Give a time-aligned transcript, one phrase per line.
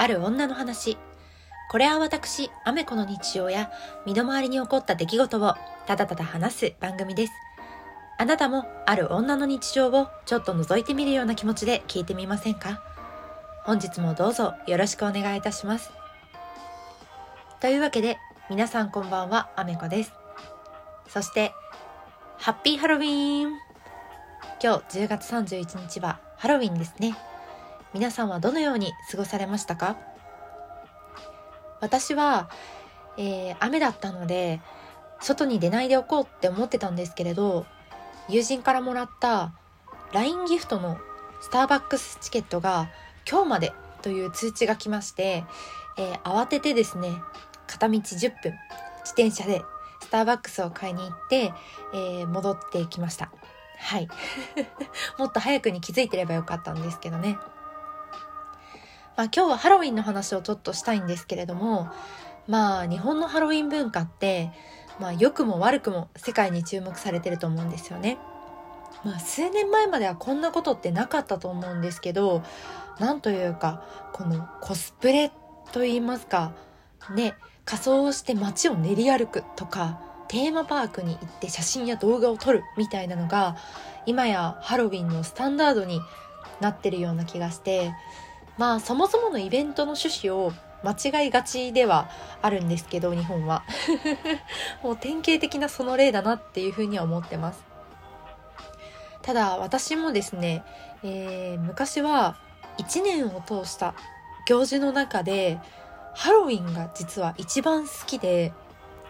[0.00, 0.96] ある女の話。
[1.70, 3.70] これは私、アメコの日常や
[4.06, 5.54] 身の回りに起こった出来事を
[5.86, 7.32] ただただ話す番組です。
[8.16, 12.80] あなたもある女の日常をちょっと覗いてみるような気持ちで聞いてみませんか？
[13.64, 15.90] 本日もどうぞよろしくお願いいたします。
[17.60, 20.12] というわけで、皆さんこんばんは、アメコです。
[21.08, 21.52] そして、
[22.38, 23.52] ハッピーハロウィーン
[24.62, 27.16] 今日10月31日はハロウィンですね。
[27.94, 29.96] 皆さんはどのように過ごされましたか？
[31.80, 32.50] 私は、
[33.16, 34.60] えー、雨だったので
[35.20, 37.66] 外に出ないでおこうって思ってたんですけれど
[38.28, 39.52] 友人からもらった
[40.12, 40.98] LINE ギフトの
[41.40, 42.90] スターバックスチケットが
[43.28, 45.44] 今日までという通知が来まして、
[45.96, 47.12] えー、慌ててですね
[47.66, 48.52] 片道10分
[49.00, 49.62] 自転車で
[50.00, 51.52] スターバックスを買いに行って、
[51.94, 53.30] えー、戻ってきました。
[53.78, 54.08] はい。
[55.18, 57.38] もっと早くに気づいてればよかったんですけどね。
[59.18, 61.88] まあ、今日はハロウィンの話をちょっとしたいんですけれども
[62.46, 64.52] まあ日本のハロウィン文化って、
[65.00, 68.16] まあ、良くも悪くも世界に注目されてると思うんですよね。
[69.04, 72.42] まあ、数年前まではこんなことってなかったと思うんですけど
[72.98, 75.30] なんというかこのコスプレ
[75.72, 76.52] と言いますか
[77.14, 83.56] ね仮装をして街を練り歩くとかテーマパークに行って写真や動画を撮るみたいなのが
[84.04, 86.00] 今やハロウィンのスタンダードに
[86.60, 87.92] なってるような気がして
[88.58, 92.08] まあそもそものイベントの趣旨を間違いがちでは
[92.42, 93.64] あるんですけど日本は。
[94.82, 97.64] もう典型的なその例だなっていうふうには思ってます。
[99.22, 100.64] ただ私もですね、
[101.02, 102.36] えー、昔は
[102.78, 103.94] 1年を通した
[104.46, 105.60] 行事の中で
[106.14, 108.52] ハロウィンが実は一番好きで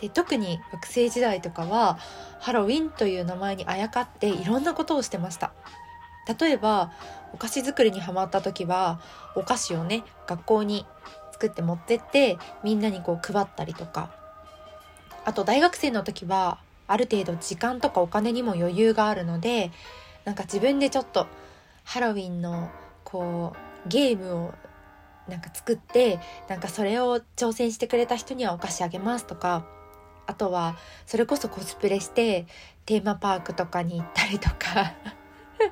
[0.00, 1.98] で特に学生時代とかは
[2.40, 5.52] ハロウィンという名前にあやかっていろんなことをしてました。
[6.38, 6.92] 例えば
[7.32, 9.00] お菓子作りにハマった時は
[9.34, 10.86] お菓子をね学校に
[11.32, 14.10] 作って持ってってみんなにこう配ったりとか。
[15.24, 19.70] あと大学生の時はある程度時間とかお金にも余裕があるので
[20.24, 21.26] なんか自分でちょっと
[21.84, 22.70] ハロウィンの
[23.04, 23.52] こ
[23.86, 24.54] うゲームを
[25.28, 26.18] なんか作って
[26.48, 29.66] なんかそれを挑戦してくれた人にはお菓子あげますとか。
[30.26, 32.46] あとはそれこそコスプレして
[32.84, 34.92] テーマパークとかに行ったりとか。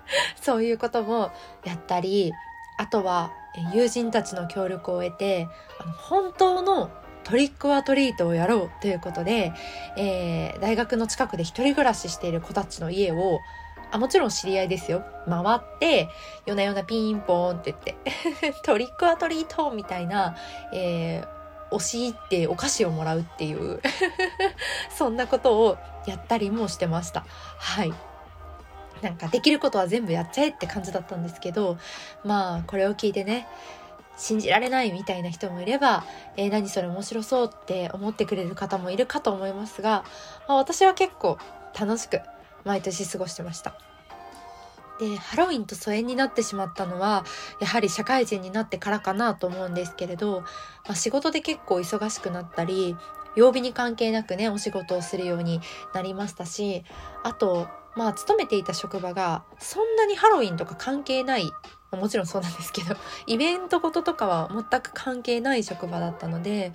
[0.40, 1.30] そういうことも
[1.64, 2.32] やったり
[2.78, 3.32] あとは
[3.72, 5.48] 友人たちの協力を得て
[6.08, 6.90] 本当の
[7.24, 9.52] トリックアトリートをやろうということで、
[9.96, 13.40] えー、大学の近くで一人暮らししている子たちの家を
[13.90, 15.04] あもちろん知り合いですよ。
[15.28, 16.08] 回って
[16.44, 20.36] 夜な夜なピンポーンって言って トリックアトリートみたいな、
[20.72, 23.80] えー、押し入ってお菓子をもらうっていう
[24.96, 27.24] そんなことをやったりもしてました。
[27.58, 27.92] はい。
[29.02, 31.78] なんかできることは全部やっちゃえって感じだったんですけど
[32.24, 33.46] まあこれを聞いてね
[34.16, 36.04] 信じられないみたいな人もいれば、
[36.36, 40.04] えー、何それ面白そうって思ってくれる方もいるかと思いますが、
[40.48, 41.38] まあ、私は結構
[41.78, 42.20] 楽しく
[42.64, 43.78] 毎年過ごしてました。
[44.98, 47.26] でハロウィンと疎遠になってしまったのは
[47.60, 52.96] やはり社会人になってからかなと思うんですけれど、まあ、仕事で結構忙しくなったり
[53.36, 55.60] 曜日に関係なくねお仕事をするように
[55.94, 56.84] なりましたし
[57.22, 61.50] あとまあ勤めていた職場がそんなにハロウィンとか関係ない
[61.92, 66.72] もちろんそうなんですけど イベントごととかは全く関係ない職場だったので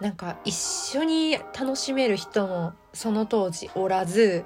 [0.00, 4.44] なんか一緒に楽しめる人もその当時おらず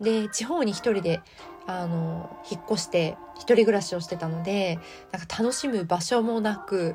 [0.00, 1.20] で地方に一人で
[1.68, 4.78] あの引っ越して一人暮らしをしてたので
[5.12, 6.94] なんか楽しむ場所もなく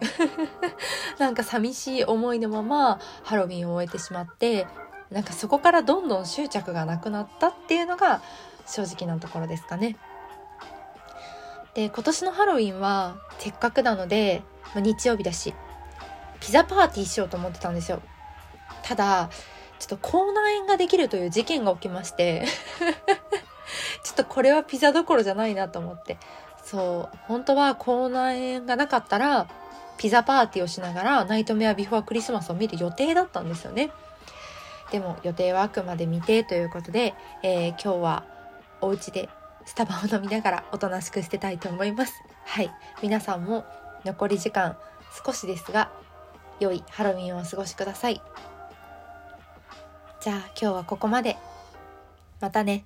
[1.19, 4.65] なんか寂しい思いのままハロウィンを終えてしまって
[5.11, 8.23] なんかそこからどんどん執着がなくなったっていうのが
[8.65, 9.95] 正直なところですかね。
[11.75, 14.41] で今年のハロウィンはせっかくなので、
[14.73, 15.53] まあ、日曜日だし
[16.39, 18.01] ピザパーティーしようと思ってたんですよ
[18.83, 19.29] ただ
[19.79, 22.45] ちょっと口内炎ができるという事件が起きまして
[24.03, 26.17] ちょっとこれはピザどころじゃないなと思って
[26.63, 29.47] そう本当は口内炎がなかったら
[29.97, 33.91] ピザパーティーをしながらナイトメアビフォークリスマスを見る予定だったんですよね
[34.91, 38.25] でも予定はあくまで未定ということで、えー、今日は
[38.81, 39.29] お家で
[39.65, 42.21] スタバを飲みながらおとなしく捨てたいと思います。
[42.45, 42.71] はい。
[43.01, 43.65] 皆さんも
[44.05, 44.77] 残り時間
[45.25, 45.91] 少しですが、
[46.59, 48.21] 良いハロウィンをお過ごしください。
[50.21, 51.37] じゃあ今日はここまで。
[52.39, 52.85] またね。